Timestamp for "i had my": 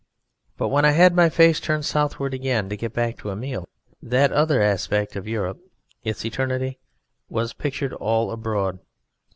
0.83-1.29